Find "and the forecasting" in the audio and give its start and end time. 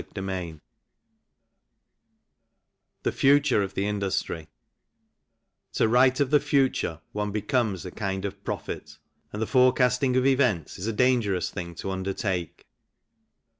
9.31-10.17